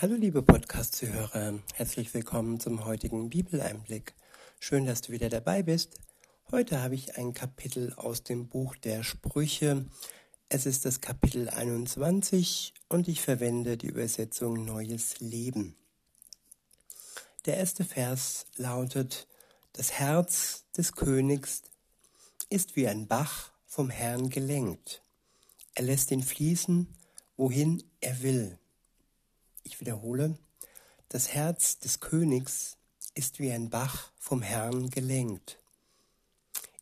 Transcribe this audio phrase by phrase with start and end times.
[0.00, 4.14] Hallo liebe Podcast-Zuhörer, herzlich willkommen zum heutigen Bibeleinblick.
[4.58, 6.00] Schön, dass du wieder dabei bist.
[6.50, 9.84] Heute habe ich ein Kapitel aus dem Buch der Sprüche.
[10.48, 15.76] Es ist das Kapitel 21 und ich verwende die Übersetzung Neues Leben.
[17.44, 19.28] Der erste Vers lautet,
[19.74, 21.62] das Herz des Königs
[22.48, 25.02] ist wie ein Bach vom Herrn gelenkt.
[25.74, 26.88] Er lässt ihn fließen,
[27.36, 28.58] wohin er will.
[29.62, 30.36] Ich wiederhole,
[31.08, 32.78] das Herz des Königs
[33.14, 35.58] ist wie ein Bach vom Herrn gelenkt.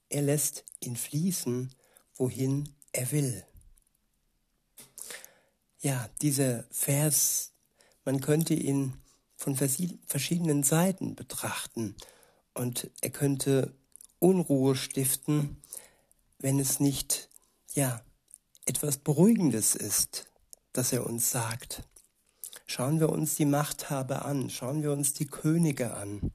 [0.09, 1.75] Er lässt ihn fließen,
[2.17, 3.45] wohin er will.
[5.81, 7.53] Ja, dieser Vers,
[8.05, 8.95] man könnte ihn
[9.37, 11.97] von verschiedenen Seiten betrachten
[12.53, 13.75] und er könnte
[14.19, 15.63] Unruhe stiften,
[16.39, 17.31] wenn es nicht,
[17.73, 18.05] ja,
[18.67, 20.27] etwas Beruhigendes ist,
[20.73, 21.83] dass er uns sagt.
[22.73, 26.31] Schauen wir uns die Machthaber an, schauen wir uns die Könige an.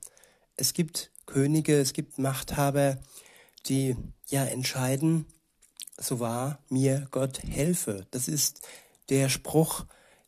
[0.58, 2.98] Es gibt Könige, es gibt Machthaber,
[3.68, 3.96] die
[4.28, 5.28] ja entscheiden,
[5.98, 8.06] so wahr mir Gott helfe.
[8.12, 8.68] Das ist
[9.08, 9.86] der Spruch,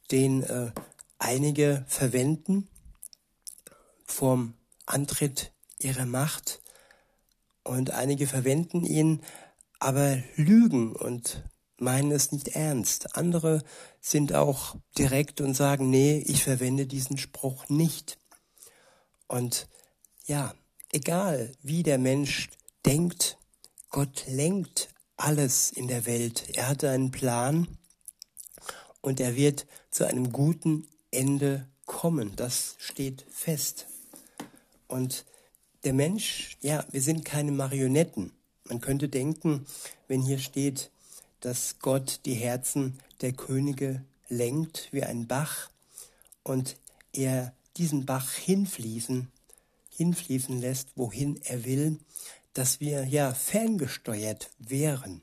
[0.10, 0.72] den äh,
[1.20, 2.70] einige verwenden
[4.06, 4.54] vorm
[4.86, 6.62] Antritt ihrer Macht
[7.66, 9.22] und einige verwenden ihn,
[9.78, 11.44] aber lügen und
[11.80, 13.16] meinen es nicht ernst.
[13.16, 13.64] Andere
[14.02, 18.18] sind auch direkt und sagen, nee, ich verwende diesen Spruch nicht.
[19.28, 19.68] Und
[20.26, 20.54] ja,
[20.92, 22.50] egal wie der Mensch
[22.86, 23.38] denkt,
[23.90, 26.50] Gott lenkt alles in der Welt.
[26.56, 27.68] Er hat einen Plan
[29.02, 32.36] und er wird zu einem guten Ende kommen.
[32.36, 33.88] Das steht fest.
[34.88, 35.26] Und
[35.84, 38.34] der Mensch, ja, wir sind keine Marionetten.
[38.66, 39.66] Man könnte denken,
[40.08, 40.92] wenn hier steht,
[41.48, 45.70] dass Gott die Herzen der Könige lenkt wie ein Bach
[46.44, 46.76] und
[47.14, 49.32] er diesen Bach hinfließen,
[49.96, 52.00] hinfließen lässt, wohin er will,
[52.52, 55.22] dass wir ja ferngesteuert wären.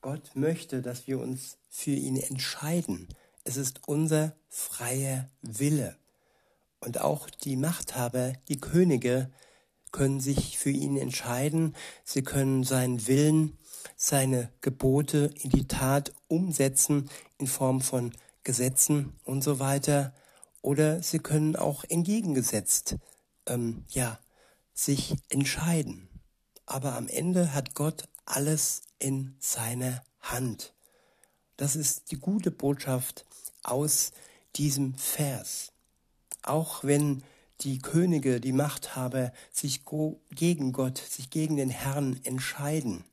[0.00, 3.08] Gott möchte, dass wir uns für ihn entscheiden.
[3.42, 5.96] Es ist unser freier Wille.
[6.78, 9.28] Und auch die Machthaber, die Könige,
[9.90, 11.74] können sich für ihn entscheiden.
[12.04, 13.57] Sie können seinen Willen
[13.96, 18.12] seine Gebote in die Tat umsetzen in Form von
[18.44, 20.14] Gesetzen und so weiter.
[20.62, 22.96] Oder sie können auch entgegengesetzt,
[23.46, 24.18] ähm, ja,
[24.74, 26.08] sich entscheiden.
[26.66, 30.74] Aber am Ende hat Gott alles in seiner Hand.
[31.56, 33.26] Das ist die gute Botschaft
[33.62, 34.12] aus
[34.56, 35.72] diesem Vers.
[36.42, 37.22] Auch wenn
[37.60, 39.82] die Könige, die Machthaber sich
[40.30, 43.04] gegen Gott, sich gegen den Herrn entscheiden,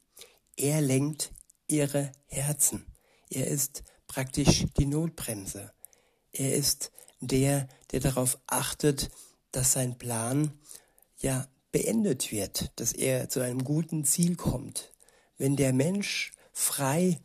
[0.58, 1.32] er lenkt
[1.68, 2.86] ihre Herzen.
[3.30, 5.72] Er ist praktisch die Notbremse.
[6.32, 9.10] Er ist der, der darauf achtet,
[9.52, 10.52] dass sein Plan
[11.18, 14.94] ja beendet wird, dass er zu einem guten Ziel kommt.
[15.38, 17.20] Wenn der Mensch frei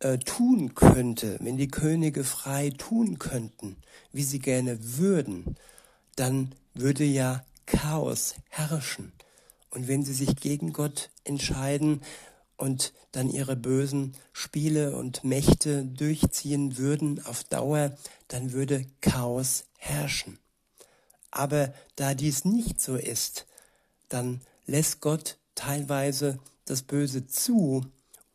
[0.00, 3.76] äh, tun könnte, wenn die Könige frei tun könnten,
[4.12, 5.56] wie sie gerne würden,
[6.16, 9.12] dann würde ja Chaos herrschen.
[9.70, 12.02] Und wenn sie sich gegen Gott entscheiden,
[12.56, 17.96] und dann ihre bösen Spiele und Mächte durchziehen würden auf Dauer,
[18.28, 20.38] dann würde Chaos herrschen.
[21.30, 23.46] Aber da dies nicht so ist,
[24.08, 27.84] dann lässt Gott teilweise das Böse zu,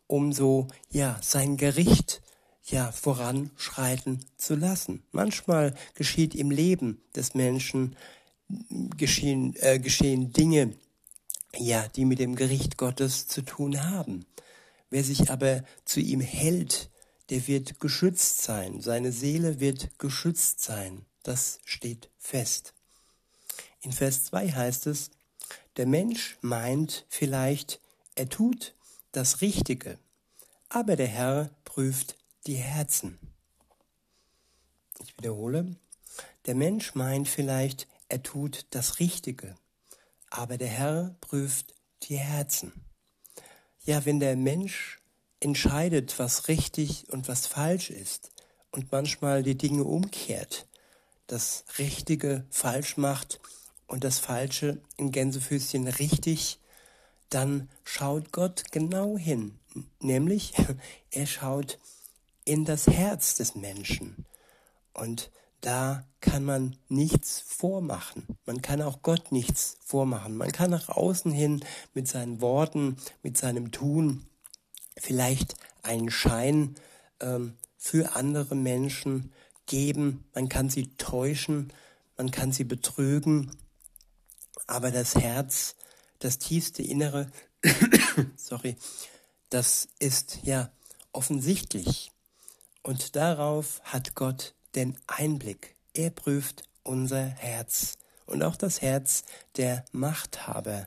[0.06, 2.22] um so, ja, sein Gericht,
[2.64, 5.02] ja, voranschreiten zu lassen.
[5.12, 7.96] Manchmal geschieht im Leben des Menschen,
[8.96, 10.74] geschehen, äh, geschehen Dinge,
[11.56, 14.26] ja, die mit dem Gericht Gottes zu tun haben.
[14.90, 16.90] Wer sich aber zu ihm hält,
[17.30, 18.80] der wird geschützt sein.
[18.80, 21.06] Seine Seele wird geschützt sein.
[21.22, 22.74] Das steht fest.
[23.82, 25.10] In Vers 2 heißt es,
[25.76, 27.80] der Mensch meint vielleicht,
[28.14, 28.74] er tut
[29.12, 29.98] das Richtige,
[30.68, 32.16] aber der Herr prüft
[32.46, 33.18] die Herzen.
[34.98, 35.76] Ich wiederhole,
[36.46, 39.54] der Mensch meint vielleicht, er tut das Richtige,
[40.30, 41.74] aber der Herr prüft
[42.04, 42.72] die Herzen.
[43.84, 45.00] Ja, wenn der Mensch
[45.40, 48.30] entscheidet, was richtig und was falsch ist
[48.70, 50.66] und manchmal die Dinge umkehrt,
[51.26, 53.40] das Richtige falsch macht
[53.86, 56.60] und das Falsche in Gänsefüßchen richtig,
[57.30, 59.58] dann schaut Gott genau hin.
[60.00, 60.54] Nämlich,
[61.10, 61.78] er schaut
[62.44, 64.26] in das Herz des Menschen.
[64.92, 65.30] Und
[65.60, 68.26] da kann man nichts vormachen.
[68.46, 70.36] Man kann auch Gott nichts vormachen.
[70.36, 71.64] Man kann nach außen hin
[71.94, 74.26] mit seinen Worten, mit seinem Tun
[74.96, 76.74] vielleicht einen Schein
[77.20, 79.32] ähm, für andere Menschen
[79.66, 81.72] geben, man kann sie täuschen,
[82.16, 83.56] man kann sie betrügen,
[84.66, 85.76] aber das Herz,
[86.18, 87.30] das tiefste Innere,
[88.36, 88.76] sorry,
[89.48, 90.70] das ist ja
[91.12, 92.12] offensichtlich.
[92.82, 95.74] Und darauf hat Gott den Einblick.
[95.94, 99.24] Er prüft unser Herz und auch das Herz
[99.56, 100.86] der Machthaber,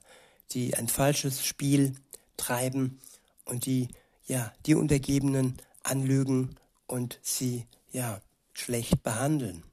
[0.51, 1.95] die ein falsches Spiel
[2.37, 2.99] treiben
[3.45, 3.89] und die
[4.25, 6.55] ja die Untergebenen anlügen
[6.87, 8.21] und sie ja
[8.53, 9.63] schlecht behandeln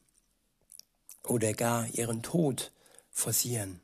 [1.24, 2.72] oder gar ihren Tod
[3.10, 3.80] forcieren.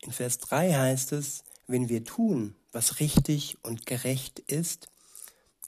[0.00, 4.88] In Vers 3 heißt es, wenn wir tun, was richtig und gerecht ist,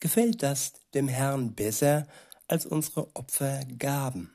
[0.01, 2.07] gefällt das dem Herrn besser
[2.49, 4.31] als unsere Opfergaben.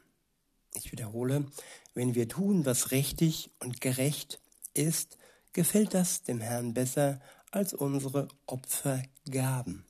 [0.74, 1.46] Ich wiederhole,
[1.94, 4.40] wenn wir tun, was richtig und gerecht
[4.74, 5.18] ist,
[5.54, 7.20] gefällt das dem Herrn besser
[7.52, 9.86] als unsere Opfergaben.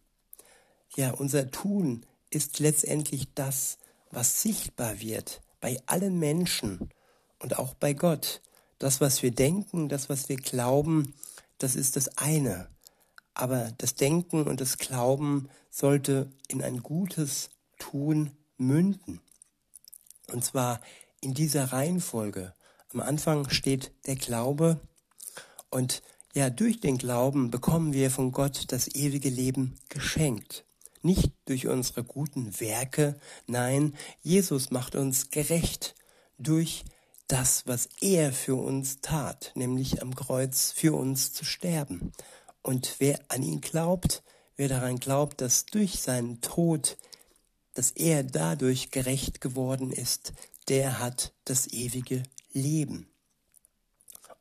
[0.95, 3.77] Ja, unser Tun ist letztendlich das,
[4.11, 6.89] was sichtbar wird bei allen Menschen
[7.39, 8.41] und auch bei Gott.
[8.79, 11.13] Das, was wir denken, das, was wir glauben,
[11.57, 12.69] das ist das eine.
[13.33, 19.21] Aber das Denken und das Glauben sollte in ein gutes Tun münden.
[20.31, 20.81] Und zwar
[21.21, 22.53] in dieser Reihenfolge.
[22.93, 24.79] Am Anfang steht der Glaube
[25.69, 26.01] und
[26.33, 30.65] ja, durch den Glauben bekommen wir von Gott das ewige Leben geschenkt.
[31.01, 35.95] Nicht durch unsere guten Werke, nein, Jesus macht uns gerecht
[36.37, 36.85] durch
[37.27, 42.11] das, was er für uns tat, nämlich am Kreuz für uns zu sterben.
[42.61, 44.23] Und wer an ihn glaubt,
[44.55, 46.97] wer daran glaubt, dass durch seinen Tod,
[47.77, 50.33] dass er dadurch gerecht geworden ist,
[50.67, 53.07] der hat das ewige Leben.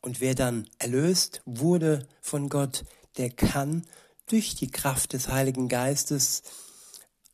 [0.01, 2.87] Und wer dann erlöst wurde von Gott,
[3.19, 3.87] der kann
[4.25, 6.45] durch die Kraft des Heiligen Geistes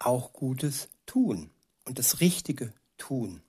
[0.00, 1.50] auch Gutes tun
[1.84, 3.40] und das Richtige tun.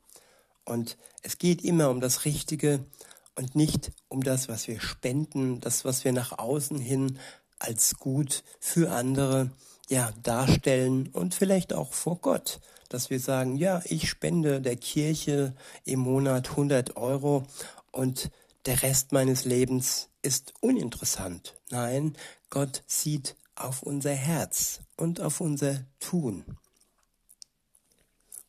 [0.64, 2.86] Und es geht immer um das Richtige
[3.34, 7.18] und nicht um das, was wir spenden, das, was wir nach außen hin
[7.58, 9.50] als gut für andere
[9.90, 12.60] ja darstellen und vielleicht auch vor Gott,
[12.90, 17.44] dass wir sagen, ja, ich spende der Kirche im Monat 100 Euro
[17.92, 18.32] und
[18.66, 21.56] der Rest meines Lebens ist uninteressant.
[21.70, 22.16] Nein,
[22.50, 26.58] Gott sieht auf unser Herz und auf unser Tun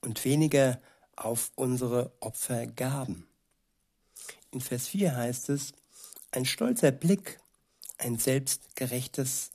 [0.05, 0.81] und weniger
[1.17, 3.27] auf unsere Opfergaben.
[4.51, 5.73] In Vers 4 heißt es,
[6.31, 7.41] ein stolzer Blick,
[7.99, 9.51] ein selbstgerechtes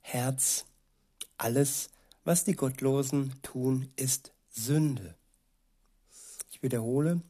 [0.00, 0.64] Herz,
[1.42, 1.90] alles,
[2.24, 5.16] was die Gottlosen tun, ist Sünde.
[6.50, 7.20] Ich wiederhole,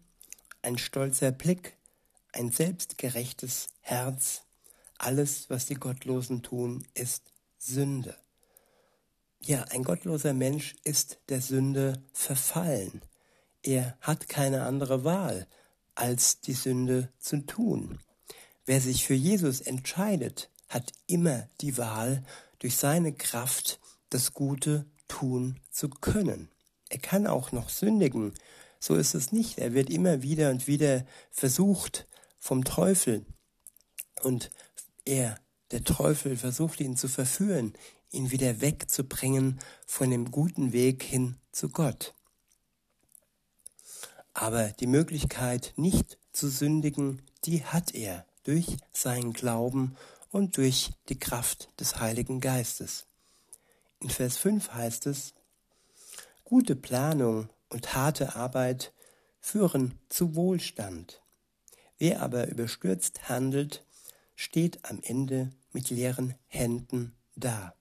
[0.60, 1.78] ein stolzer Blick,
[2.32, 4.42] ein selbstgerechtes Herz,
[4.98, 8.16] alles, was die Gottlosen tun, ist Sünde.
[9.40, 13.00] Ja, ein gottloser Mensch ist der Sünde verfallen.
[13.62, 15.48] Er hat keine andere Wahl,
[15.94, 17.98] als die Sünde zu tun.
[18.66, 22.24] Wer sich für Jesus entscheidet, hat immer die Wahl,
[22.58, 23.80] durch seine Kraft
[24.14, 26.48] das Gute tun zu können.
[26.88, 28.34] Er kann auch noch sündigen,
[28.78, 29.58] so ist es nicht.
[29.58, 32.06] Er wird immer wieder und wieder versucht
[32.38, 33.24] vom Teufel.
[34.22, 34.50] Und
[35.04, 35.38] er,
[35.70, 37.74] der Teufel, versucht ihn zu verführen,
[38.10, 42.14] ihn wieder wegzubringen von dem guten Weg hin zu Gott.
[44.34, 49.96] Aber die Möglichkeit, nicht zu sündigen, die hat er durch seinen Glauben
[50.30, 53.06] und durch die Kraft des Heiligen Geistes.
[54.02, 55.32] In Vers 5 heißt es,
[56.42, 58.92] gute Planung und harte Arbeit
[59.38, 61.22] führen zu Wohlstand.
[61.98, 63.86] Wer aber überstürzt handelt,
[64.34, 67.76] steht am Ende mit leeren Händen da.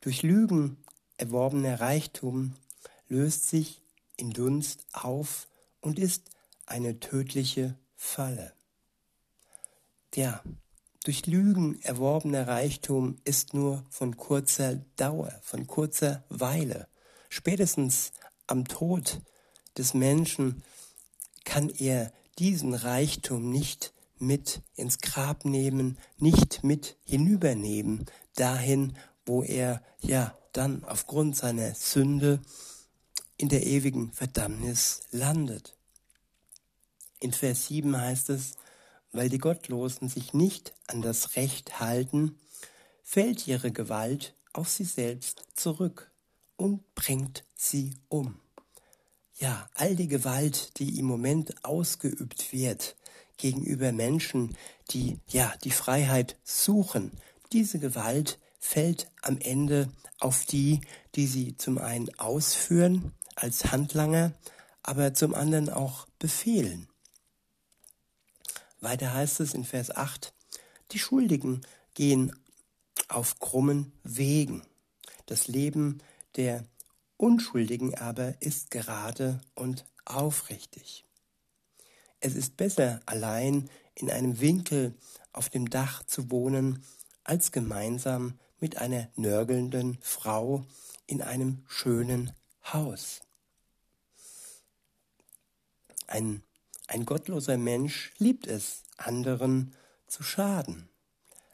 [0.00, 0.82] Durch Lügen
[1.18, 2.56] erworbener Reichtum
[3.06, 3.82] löst sich
[4.16, 5.46] in Dunst auf
[5.80, 6.30] und ist
[6.66, 8.54] eine tödliche Falle.
[10.16, 10.42] Ja,
[11.04, 16.88] durch Lügen erworbener Reichtum ist nur von kurzer Dauer, von kurzer Weile.
[17.28, 18.12] Spätestens
[18.46, 19.20] am Tod
[19.78, 20.62] des Menschen
[21.44, 28.04] kann er diesen Reichtum nicht mit ins Grab nehmen, nicht mit hinübernehmen,
[28.34, 32.40] dahin, wo er ja dann aufgrund seiner Sünde
[33.38, 35.76] in der ewigen Verdammnis landet.
[37.20, 38.52] In Vers 7 heißt es,
[39.12, 42.38] weil die Gottlosen sich nicht an das Recht halten,
[43.02, 46.10] fällt ihre Gewalt auf sie selbst zurück
[46.56, 48.40] und bringt sie um.
[49.38, 52.96] Ja, all die Gewalt, die im Moment ausgeübt wird
[53.38, 54.56] gegenüber Menschen,
[54.90, 57.10] die ja die Freiheit suchen,
[57.52, 59.88] diese Gewalt fällt am Ende
[60.20, 60.82] auf die,
[61.14, 64.32] die sie zum einen ausführen, als Handlanger,
[64.82, 66.89] aber zum anderen auch befehlen.
[68.80, 70.32] Weiter heißt es in Vers 8,
[70.92, 71.60] die Schuldigen
[71.94, 72.34] gehen
[73.08, 74.62] auf krummen Wegen.
[75.26, 76.02] Das Leben
[76.36, 76.64] der
[77.16, 81.04] Unschuldigen aber ist gerade und aufrichtig.
[82.20, 84.94] Es ist besser, allein in einem Winkel
[85.32, 86.82] auf dem Dach zu wohnen,
[87.24, 90.64] als gemeinsam mit einer nörgelnden Frau
[91.06, 92.32] in einem schönen
[92.72, 93.20] Haus.
[96.06, 96.42] Ein,
[96.90, 99.74] ein gottloser Mensch liebt es, anderen
[100.08, 100.88] zu schaden.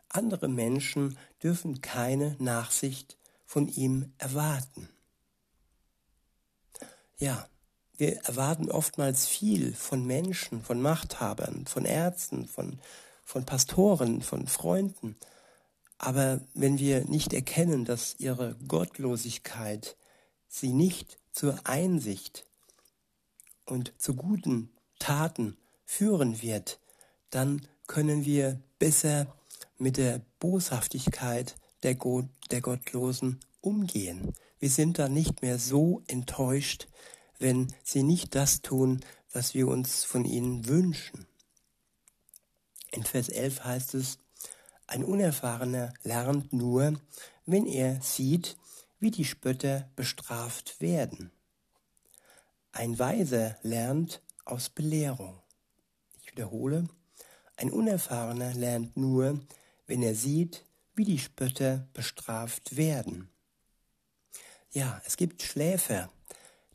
[0.08, 4.88] Andere Menschen dürfen keine Nachsicht von ihm erwarten.
[7.18, 7.46] Ja,
[7.98, 12.78] wir erwarten oftmals viel von Menschen, von Machthabern, von Ärzten, von,
[13.22, 15.16] von Pastoren, von Freunden.
[15.98, 19.98] Aber wenn wir nicht erkennen, dass ihre Gottlosigkeit
[20.48, 22.46] sie nicht zur Einsicht
[23.66, 26.78] und zu guten Taten führen wird,
[27.30, 29.26] dann können wir besser
[29.78, 34.32] mit der Boshaftigkeit der, Go der Gottlosen umgehen.
[34.58, 36.88] Wir sind da nicht mehr so enttäuscht,
[37.38, 41.26] wenn sie nicht das tun, was wir uns von ihnen wünschen.
[42.90, 44.18] In Vers 11 heißt es,
[44.86, 47.00] ein Unerfahrener lernt nur,
[47.44, 48.56] wenn er sieht,
[48.98, 51.30] wie die Spötter bestraft werden.
[52.72, 55.38] Ein Weiser lernt aus Belehrung.
[56.22, 56.88] Ich wiederhole,
[57.56, 59.40] ein Unerfahrener lernt nur,
[59.86, 63.28] wenn er sieht, wie die Spötter bestraft werden.
[64.72, 66.10] Ja, es gibt Schläfer,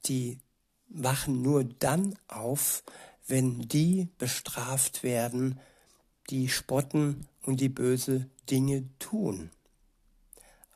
[0.06, 0.40] die
[0.88, 2.84] wachen nur dann auf,
[3.28, 5.60] wenn die bestraft werden,
[6.30, 9.52] die spotten und die böse Dinge tun.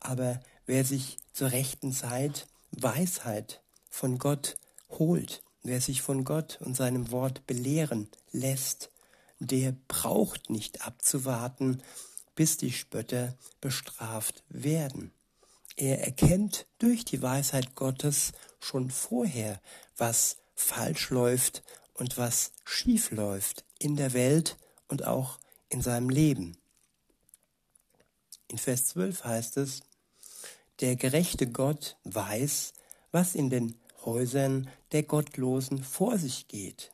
[0.00, 4.56] Aber wer sich zur rechten Zeit Weisheit von Gott
[4.90, 8.90] holt, wer sich von Gott und seinem Wort belehren lässt,
[9.38, 11.82] der braucht nicht abzuwarten,
[12.34, 15.12] bis die Spötter bestraft werden.
[15.76, 19.60] Er erkennt durch die Weisheit Gottes schon vorher,
[19.96, 21.62] was falsch läuft
[21.94, 24.56] und was schief läuft in der Welt
[24.88, 26.56] und auch in seinem Leben.
[28.48, 29.80] In Vers 12 heißt es,
[30.80, 32.72] der gerechte Gott weiß,
[33.10, 36.92] was in den Häusern der Gottlosen vor sich geht.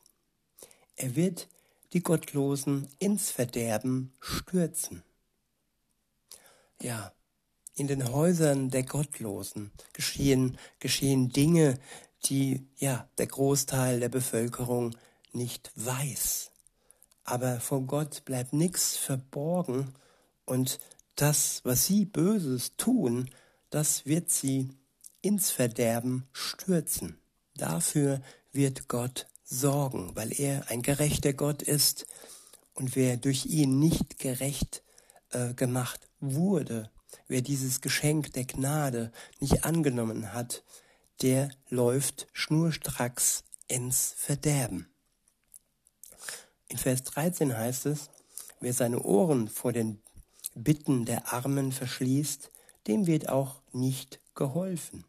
[0.97, 1.47] Er wird
[1.93, 5.05] die Gottlosen ins Verderben stürzen.
[6.81, 7.13] Ja,
[7.75, 11.79] in den Häusern der Gottlosen geschehen, geschehen Dinge,
[12.25, 14.97] die ja der Großteil der Bevölkerung
[15.33, 16.51] nicht weiß.
[17.25, 19.95] Aber vor Gott bleibt nichts verborgen
[20.45, 20.81] und
[21.15, 23.31] das, was sie Böses tun,
[23.71, 24.71] das wird sie
[25.23, 27.19] ins Verderben stürzen.
[27.57, 28.21] Dafür
[28.53, 32.07] wird Gott sorgen, weil er ein gerechter Gott ist
[32.75, 34.83] und wer durch ihn nicht gerecht
[35.31, 36.91] äh, gemacht wurde,
[37.29, 40.65] wer dieses Geschenk der Gnade nicht angenommen hat,
[41.21, 44.89] der läuft schnurstracks ins Verderben.
[46.69, 48.11] In Vers 13 heißt es,
[48.61, 50.03] wer seine Ohren vor den
[50.55, 52.51] Bitten der Armen verschließt,
[52.87, 55.05] dem wird auch nicht geholfen.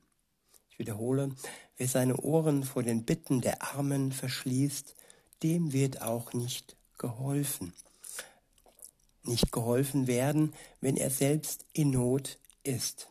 [0.83, 1.33] Wiederhole,
[1.77, 4.97] wer seine Ohren vor den Bitten der Armen verschließt,
[5.41, 7.71] dem wird auch nicht geholfen.
[9.23, 13.07] Nicht geholfen werden, wenn er selbst in Not ist.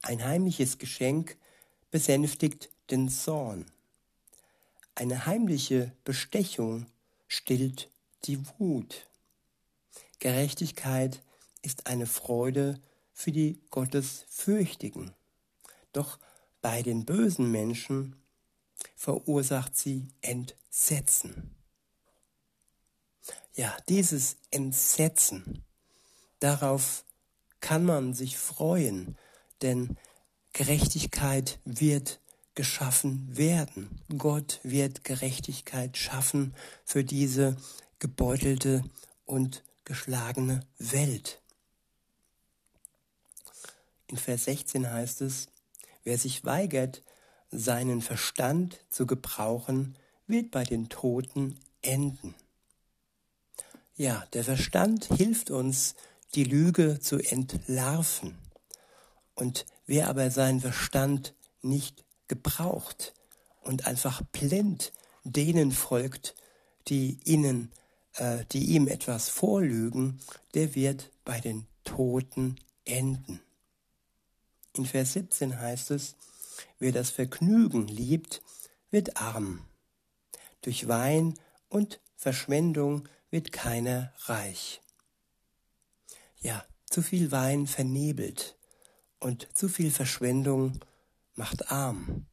[0.00, 1.36] Ein heimliches Geschenk
[1.92, 3.66] besänftigt den Zorn.
[4.96, 6.86] Eine heimliche Bestechung
[7.28, 7.88] stillt
[8.24, 9.06] die Wut.
[10.18, 11.22] Gerechtigkeit
[11.62, 12.80] ist eine Freude
[13.12, 15.12] für die Gottesfürchtigen.
[15.92, 16.18] Doch
[16.60, 18.16] bei den bösen Menschen
[18.96, 21.54] verursacht sie Entsetzen.
[23.54, 25.64] Ja, dieses Entsetzen,
[26.40, 27.04] darauf
[27.60, 29.16] kann man sich freuen,
[29.60, 29.96] denn
[30.52, 32.20] Gerechtigkeit wird
[32.54, 34.02] geschaffen werden.
[34.18, 37.56] Gott wird Gerechtigkeit schaffen für diese
[37.98, 38.84] gebeutelte
[39.24, 41.40] und geschlagene Welt.
[44.06, 45.46] In Vers 16 heißt es,
[46.04, 47.02] wer sich weigert,
[47.50, 52.34] seinen Verstand zu gebrauchen, wird bei den Toten enden.
[53.94, 55.94] Ja, der Verstand hilft uns,
[56.34, 58.38] die Lüge zu entlarven.
[59.34, 63.14] Und wer aber seinen Verstand nicht gebraucht
[63.62, 64.92] und einfach blind
[65.24, 66.34] denen folgt,
[66.88, 67.70] die ihnen,
[68.14, 70.20] äh, die ihm etwas vorlügen,
[70.54, 73.40] der wird bei den Toten enden.
[74.74, 76.16] In Vers 17 heißt es,
[76.78, 78.42] Wer das Vergnügen liebt,
[78.90, 79.64] wird arm.
[80.62, 81.38] Durch Wein
[81.68, 84.80] und Verschwendung wird keiner reich.
[86.40, 88.56] Ja, zu viel Wein vernebelt
[89.18, 90.80] und zu viel Verschwendung
[91.34, 92.26] macht arm.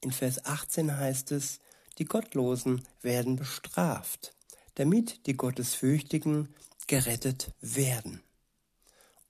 [0.00, 1.60] In Vers 18 heißt es,
[1.98, 4.34] die Gottlosen werden bestraft,
[4.74, 6.54] damit die Gottesfürchtigen
[6.86, 8.22] gerettet werden.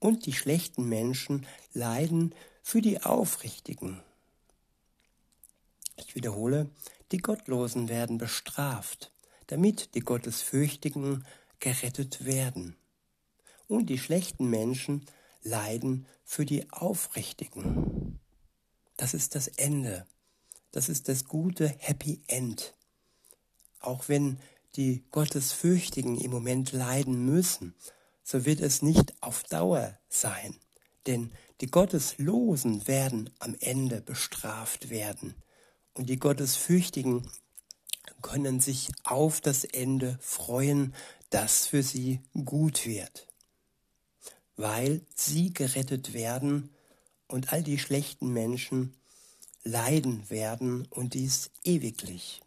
[0.05, 4.03] Und die schlechten Menschen leiden für die Aufrichtigen.
[5.95, 6.69] Ich wiederhole,
[7.11, 9.11] die Gottlosen werden bestraft,
[9.47, 11.25] damit die Gottesfürchtigen
[11.57, 12.75] gerettet werden.
[13.67, 15.07] Und die schlechten Menschen
[15.41, 18.19] leiden für die Aufrichtigen.
[18.97, 20.05] Das ist das Ende.
[20.71, 22.75] Das ist das gute Happy End.
[23.79, 24.37] Auch wenn
[24.75, 27.73] die Gottesfürchtigen im Moment leiden müssen,
[28.25, 30.55] so wird es nicht auf Dauer sein.
[31.05, 35.35] Denn die Gotteslosen werden am Ende bestraft werden.
[35.93, 37.29] Und die Gottesfürchtigen
[38.23, 40.95] können sich auf das Ende freuen,
[41.29, 43.27] das für sie gut wird.
[44.57, 46.71] Weil sie gerettet werden
[47.27, 48.95] und all die schlechten Menschen
[49.63, 52.41] leiden werden und dies ewiglich.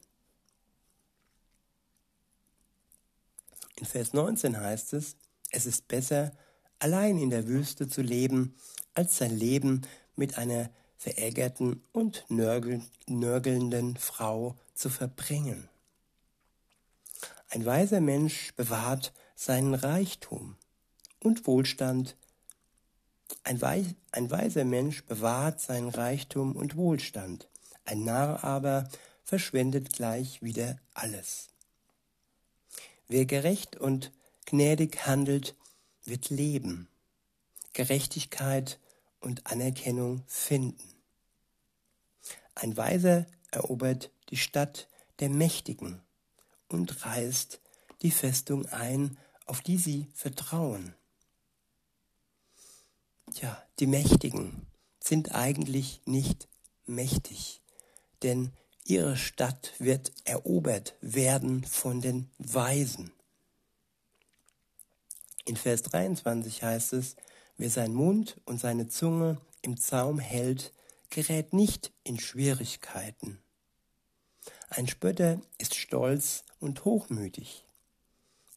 [3.76, 5.14] In Vers 19 heißt es,
[5.50, 6.32] es ist besser,
[6.78, 8.54] allein in der Wüste zu leben,
[8.94, 9.82] als sein Leben
[10.16, 15.68] mit einer verärgerten und nörgelnden Frau zu verbringen.
[17.50, 20.56] Ein weiser Mensch bewahrt seinen Reichtum
[21.20, 22.16] und Wohlstand.
[23.44, 27.48] Ein, Wei ein weiser Mensch bewahrt seinen Reichtum und Wohlstand.
[27.84, 28.88] Ein Narr aber
[29.22, 31.48] verschwendet gleich wieder alles.
[33.06, 34.12] Wer gerecht und
[34.48, 35.54] gnädig handelt,
[36.04, 36.88] wird leben,
[37.74, 38.80] Gerechtigkeit
[39.20, 40.94] und Anerkennung finden.
[42.54, 44.88] Ein Weiser erobert die Stadt
[45.18, 46.00] der Mächtigen
[46.68, 47.60] und reißt
[48.00, 50.94] die Festung ein, auf die sie vertrauen.
[53.34, 54.66] Tja, die Mächtigen
[54.98, 56.48] sind eigentlich nicht
[56.86, 57.60] mächtig,
[58.22, 58.52] denn
[58.84, 63.12] ihre Stadt wird erobert werden von den Weisen.
[65.48, 67.16] In Vers 23 heißt es,
[67.56, 70.74] wer seinen Mund und seine Zunge im Zaum hält,
[71.08, 73.38] gerät nicht in Schwierigkeiten.
[74.68, 77.64] Ein Spötter ist stolz und hochmütig.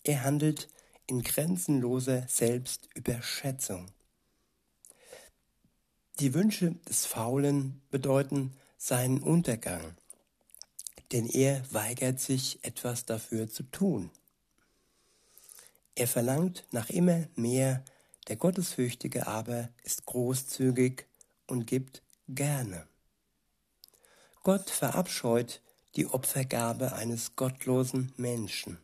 [0.04, 0.68] Er handelt
[1.08, 3.88] in grenzenloser Selbstüberschätzung.
[6.20, 9.96] Die Wünsche des Faulen bedeuten seinen Untergang,
[11.14, 14.12] denn er weigert sich, etwas dafür zu tun.
[15.96, 17.84] Er verlangt nach immer mehr,
[18.28, 21.06] der Gottesfürchtige aber ist großzügig
[21.48, 22.88] und gibt gerne.
[24.44, 25.62] Gott verabscheut
[25.96, 28.78] die Opfergabe eines gottlosen Menschen,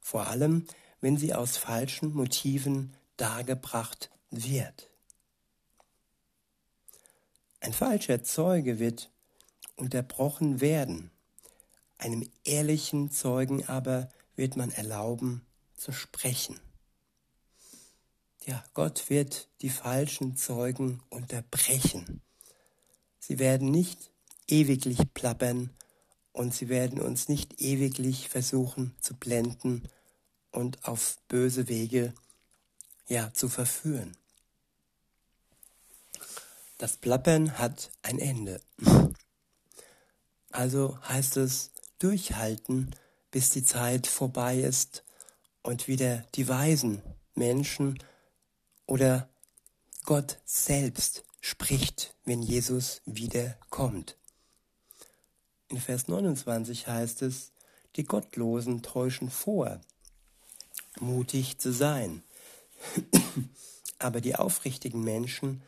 [0.00, 0.66] vor allem
[1.00, 4.88] wenn sie aus falschen Motiven dargebracht wird.
[7.60, 9.10] Ein falscher Zeuge wird
[9.76, 11.10] unterbrochen werden,
[11.98, 15.44] einem ehrlichen Zeugen aber wird man erlauben,
[15.80, 16.60] zu sprechen.
[18.44, 22.20] Ja, Gott wird die falschen Zeugen unterbrechen.
[23.18, 24.10] Sie werden nicht
[24.46, 25.70] ewiglich plappern
[26.32, 29.88] und sie werden uns nicht ewiglich versuchen zu blenden
[30.52, 32.12] und auf böse Wege
[33.06, 34.16] ja zu verführen.
[36.76, 38.60] Das Plappern hat ein Ende.
[40.50, 42.94] Also heißt es durchhalten,
[43.30, 45.04] bis die Zeit vorbei ist
[45.62, 47.02] und wieder die weisen
[47.34, 47.98] Menschen
[48.86, 49.28] oder
[50.04, 54.16] Gott selbst spricht, wenn Jesus wiederkommt.
[55.68, 57.52] In Vers 29 heißt es,
[57.96, 59.80] die Gottlosen täuschen vor,
[60.98, 62.22] mutig zu sein.
[63.98, 65.62] Aber die aufrichtigen Menschen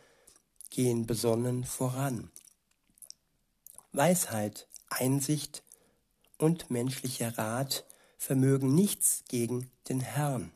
[0.70, 2.30] gehen besonnen voran.
[3.92, 5.62] Weisheit, Einsicht
[6.38, 7.84] und menschlicher Rat
[8.22, 10.52] vermögen nichts gegen den Herrn.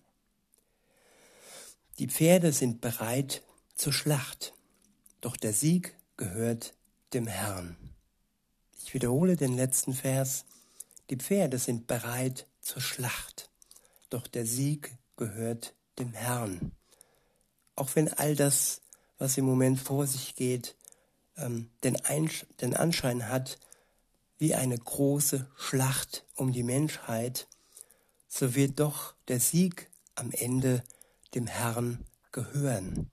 [1.98, 3.42] Die Pferde sind bereit
[3.74, 4.54] zur Schlacht,
[5.20, 6.74] doch der Sieg gehört
[7.12, 7.76] dem Herrn.
[8.84, 10.44] Ich wiederhole den letzten Vers.
[11.10, 13.50] Die Pferde sind bereit zur Schlacht,
[14.10, 16.70] doch der Sieg gehört dem Herrn.
[17.74, 18.80] Auch wenn all das,
[19.18, 20.76] was im Moment vor sich geht,
[21.36, 21.98] ähm, den,
[22.60, 23.58] den Anschein hat
[24.38, 27.48] wie eine große Schlacht um die Menschheit,
[28.28, 30.82] so wird doch der Sieg am Ende
[31.34, 33.10] dem Herrn gehören.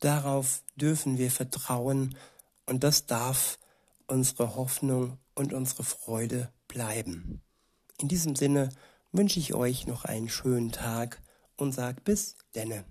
[0.00, 2.16] Darauf dürfen wir vertrauen
[2.66, 3.58] und das darf
[4.06, 7.42] unsere Hoffnung und unsere Freude bleiben.
[7.98, 8.70] In diesem Sinne
[9.12, 11.22] wünsche ich euch noch einen schönen Tag
[11.56, 12.84] und sag bis denne.